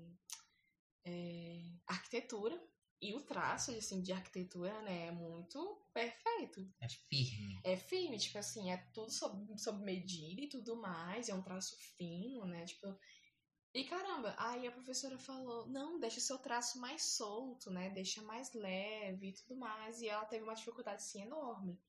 [1.09, 2.61] é, arquitetura.
[3.01, 6.69] E o traço, assim, de arquitetura, né, é muito perfeito.
[6.81, 7.61] É firme.
[7.63, 11.77] É firme, tipo assim, é tudo sob, sob medida e tudo mais, é um traço
[11.97, 12.99] fino, né, tipo...
[13.73, 18.21] E caramba, aí a professora falou, não, deixa o seu traço mais solto, né, deixa
[18.23, 21.81] mais leve e tudo mais, e ela teve uma dificuldade, assim, enorme.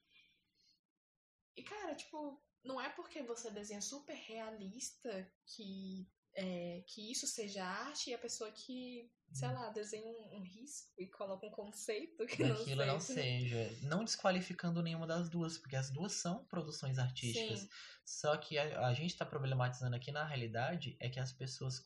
[1.57, 6.07] E, cara, tipo, não é porque você desenha super realista que
[6.41, 10.89] é, que isso seja arte e a pessoa que, sei lá, desenha um, um risco
[10.97, 13.77] e coloca um conceito que Daquilo não, não seja.
[13.81, 17.59] Não desqualificando nenhuma das duas, porque as duas são produções artísticas.
[17.59, 17.69] Sim.
[18.05, 21.85] Só que a, a gente está problematizando aqui na realidade é que as pessoas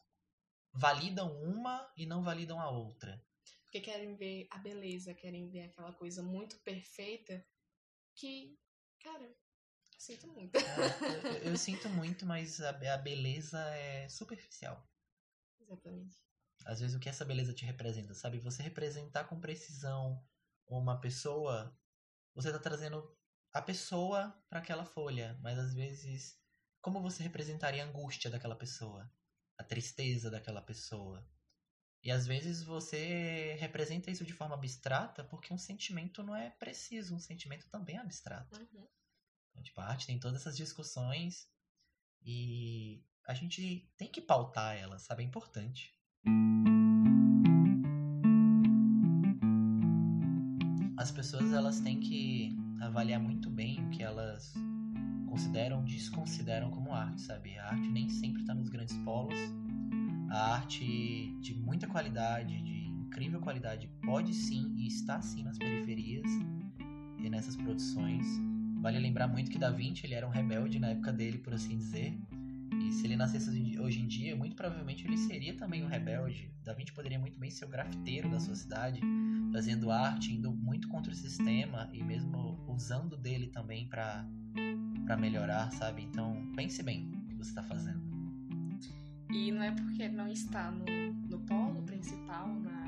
[0.71, 3.19] validam uma e não validam a outra.
[3.63, 7.43] Porque querem ver a beleza, querem ver aquela coisa muito perfeita
[8.15, 8.55] que,
[8.99, 9.35] cara,
[10.03, 10.57] Sinto muito.
[10.57, 14.85] É, eu, eu, sinto muito, mas a, a beleza é superficial.
[15.61, 16.19] Exatamente.
[16.65, 18.37] Às vezes o que essa beleza te representa, sabe?
[18.39, 20.21] Você representar com precisão
[20.67, 21.73] uma pessoa,
[22.35, 23.17] você tá trazendo
[23.53, 26.37] a pessoa para aquela folha, mas às vezes
[26.81, 29.09] como você representaria a angústia daquela pessoa,
[29.57, 31.25] a tristeza daquela pessoa?
[32.03, 37.15] E às vezes você representa isso de forma abstrata porque um sentimento não é preciso,
[37.15, 38.59] um sentimento também é abstrato.
[38.59, 38.85] Uhum.
[39.61, 41.47] Tipo, a arte tem todas essas discussões
[42.25, 45.23] E a gente tem que pautar ela, sabe?
[45.23, 45.93] É importante.
[50.97, 54.53] As pessoas elas têm que avaliar muito bem o que elas
[55.27, 57.57] consideram, desconsideram como arte, sabe?
[57.57, 59.37] A arte nem sempre está nos grandes polos.
[60.29, 66.29] A arte de muita qualidade, de incrível qualidade, pode sim e está sim nas periferias
[67.19, 68.25] e nessas produções.
[68.83, 71.77] Vale lembrar muito que Da Vinci ele era um rebelde na época dele, por assim
[71.77, 72.19] dizer.
[72.85, 76.53] E se ele nascesse hoje em dia, muito provavelmente ele seria também um rebelde.
[76.65, 78.99] Da Vinci poderia muito bem ser o grafiteiro da sua cidade,
[79.53, 84.27] fazendo arte, indo muito contra o sistema e mesmo usando dele também para
[85.05, 86.01] para melhorar, sabe?
[86.01, 88.01] Então, pense bem o que você está fazendo.
[89.31, 90.85] E não é porque não está no,
[91.29, 92.85] no polo principal, na,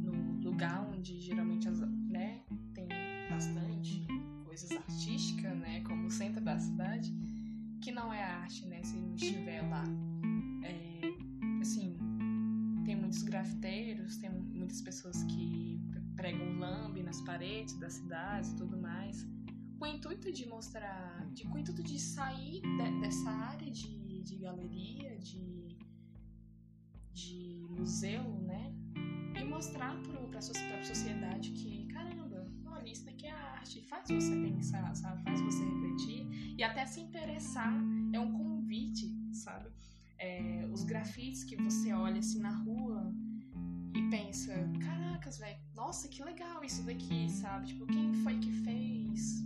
[0.00, 2.40] no lugar onde geralmente as, né,
[2.72, 2.88] tem
[3.30, 3.73] bastante
[4.54, 7.12] coisas artísticas, né, como o centro da cidade,
[7.80, 9.82] que não é arte, né, se não estiver lá.
[10.62, 11.00] É,
[11.60, 11.96] assim,
[12.84, 15.80] tem muitos grafiteiros, tem muitas pessoas que
[16.14, 19.26] pregam lambe nas paredes das cidades e tudo mais,
[19.76, 24.22] com o intuito de mostrar, de, com o intuito de sair de, dessa área de,
[24.22, 25.76] de galeria, de,
[27.12, 28.72] de museu, né?
[29.36, 30.42] E mostrar para a
[30.84, 31.83] sociedade que,
[32.86, 35.22] isso daqui é arte, faz você pensar, sabe?
[35.22, 37.72] Faz você refletir e até se interessar.
[38.12, 39.68] É um convite, sabe?
[40.18, 43.12] É, os grafites que você olha assim na rua
[43.94, 44.52] e pensa,
[44.84, 47.66] caracas, velho, nossa, que legal isso daqui, sabe?
[47.66, 49.44] Tipo, quem foi que fez?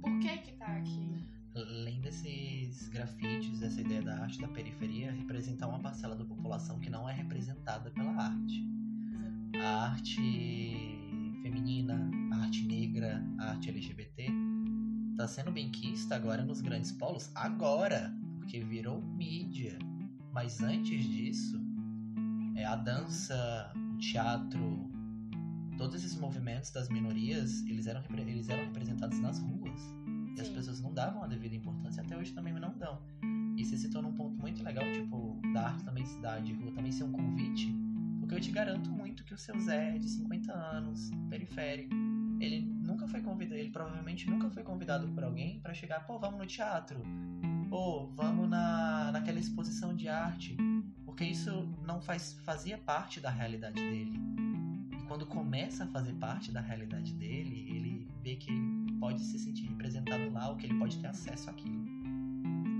[0.00, 1.14] Por que que tá aqui?
[1.54, 6.90] Além desses grafites, essa ideia da arte da periferia representar uma parcela da população que
[6.90, 8.64] não é representada pela arte.
[9.62, 10.93] A arte
[11.44, 14.28] feminina, a arte negra, a arte LGBT
[15.10, 19.78] está sendo bem quista agora nos grandes polos, agora, porque virou mídia.
[20.32, 21.60] Mas antes disso,
[22.56, 24.90] é a dança, o teatro,
[25.76, 29.80] todos esses movimentos das minorias, eles eram, eles eram representados nas ruas.
[30.36, 33.02] E as pessoas não davam a devida importância, até hoje também não dão.
[33.54, 37.04] E você citou num ponto muito legal, tipo, da arte também cidade rua também ser
[37.04, 37.70] um convite,
[38.24, 41.94] porque eu te garanto muito que o seu Zé, de 50 anos, periférico,
[42.40, 46.38] ele nunca foi convidado, ele provavelmente nunca foi convidado por alguém para chegar, pô, vamos
[46.38, 47.02] no teatro,
[47.68, 50.56] pô, vamos na, naquela exposição de arte,
[51.04, 54.18] porque isso não faz, fazia parte da realidade dele
[55.06, 59.66] quando começa a fazer parte da realidade dele, ele vê que ele pode se sentir
[59.68, 61.86] representado lá ou que ele pode ter acesso àquilo.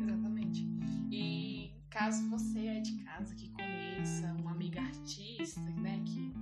[0.03, 0.67] Exatamente.
[1.11, 6.33] E caso você é de casa que conheça uma amiga artista, né, que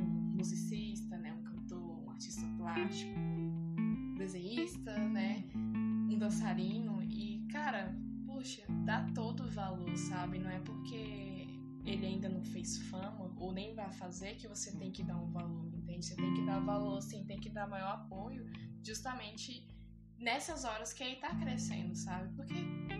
[0.00, 0.04] um
[0.36, 7.92] musicista, né, um cantor, um artista plástico, um desenhista, né, um dançarino e cara,
[8.24, 10.38] poxa, dá todo o valor, sabe?
[10.38, 11.48] Não é porque
[11.84, 15.32] ele ainda não fez fama ou nem vai fazer que você tem que dar um
[15.32, 16.06] valor, entende?
[16.06, 18.48] Você tem que dar valor, assim, tem que dar maior apoio
[18.80, 19.66] justamente
[20.16, 22.32] nessas horas que ele tá crescendo, sabe?
[22.36, 22.54] Porque,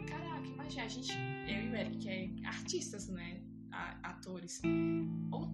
[0.09, 3.50] caraca, imagina, a gente, eu e o Eric, que é artistas, né?
[4.03, 4.61] Atores.
[5.31, 5.49] Ou,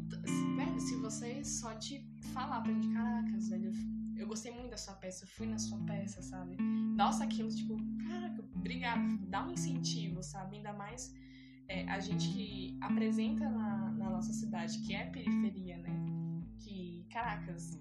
[0.57, 3.73] velho, se você só te falar pra gente, caracas, velho,
[4.17, 6.57] eu gostei muito da sua peça, eu fui na sua peça, sabe?
[6.97, 7.77] Nossa, aquilo, tipo,
[8.09, 10.57] caraca, obrigado, dá um incentivo, sabe?
[10.57, 11.15] Ainda mais
[11.69, 15.91] é, a gente que apresenta na, na, nossa cidade, que é periferia, né?
[16.59, 17.79] Que, caracas,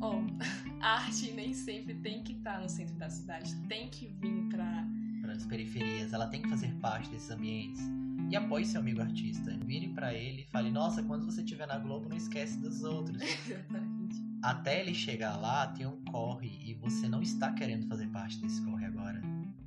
[0.00, 0.22] oh,
[0.80, 4.48] a arte nem sempre tem que estar tá no centro da cidade, tem que vir
[4.48, 8.01] para as periferias, ela tem que fazer parte desses ambientes.
[8.30, 9.56] E apoie seu amigo artista.
[9.64, 13.22] Vire para ele e fale: Nossa, quando você estiver na Globo, não esquece dos outros.
[14.42, 18.60] Até ele chegar lá, tem um corre e você não está querendo fazer parte desse
[18.62, 19.20] corre agora.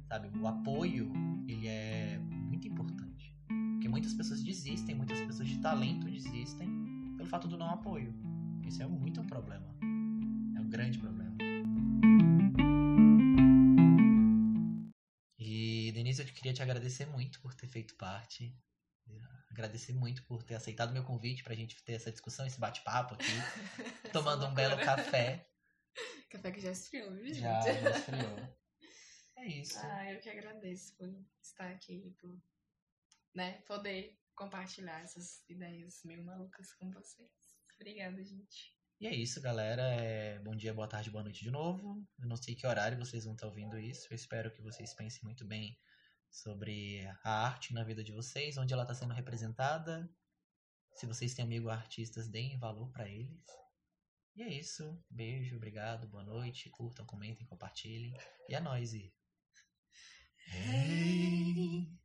[0.09, 0.29] Sabe?
[0.37, 1.11] O apoio,
[1.47, 3.33] ele é muito importante.
[3.73, 6.67] Porque muitas pessoas desistem, muitas pessoas de talento desistem
[7.15, 8.13] pelo fato do não apoio.
[8.65, 9.65] Isso é muito um problema.
[10.55, 11.24] É um grande problema.
[16.45, 18.55] Queria te agradecer muito por ter feito parte.
[19.49, 23.15] Agradecer muito por ter aceitado meu convite para a gente ter essa discussão, esse bate-papo
[23.15, 23.25] aqui,
[24.13, 25.49] tomando um belo café.
[26.29, 27.39] Café que já esfriou, viu, gente?
[27.39, 28.57] Já, já esfriou.
[29.37, 29.79] É isso.
[29.79, 31.09] Ah, eu que agradeço por
[31.41, 32.37] estar aqui, por
[33.33, 37.31] né, poder compartilhar essas ideias meio malucas com vocês.
[37.75, 38.75] Obrigada, gente.
[38.99, 39.81] E é isso, galera.
[39.81, 40.37] É...
[40.39, 42.05] Bom dia, boa tarde, boa noite de novo.
[42.19, 44.07] Eu não sei que horário vocês vão estar ouvindo isso.
[44.11, 45.79] Eu espero que vocês pensem muito bem
[46.35, 50.09] sobre a arte na vida de vocês, onde ela está sendo representada.
[50.93, 53.45] Se vocês têm amigos artistas, deem valor para eles.
[54.35, 55.01] E é isso.
[55.09, 56.69] Beijo, obrigado, boa noite.
[56.69, 58.13] Curtam, comentem, compartilhem.
[58.49, 58.93] E é nóis.
[60.47, 62.04] Hey.